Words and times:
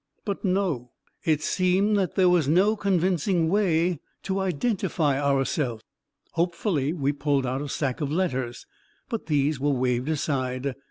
But 0.25 0.43
no; 0.43 0.89
it 1.25 1.43
seemed 1.43 1.95
that 1.95 2.15
there 2.15 2.27
was 2.27 2.47
no 2.47 2.75
convincing 2.75 3.49
way 3.49 3.99
to 4.23 4.39
identify 4.39 5.21
ourself. 5.21 5.83
Hopefully 6.31 6.91
we 6.91 7.11
pulled 7.13 7.45
out 7.45 7.61
a 7.61 7.69
stack 7.69 8.01
of 8.01 8.11
letters, 8.11 8.65
but 9.09 9.27
these 9.27 9.59
were 9.59 9.69
waved 9.69 10.09
aside. 10.09 10.73